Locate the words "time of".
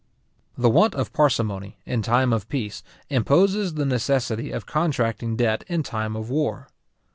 2.01-2.49, 5.83-6.27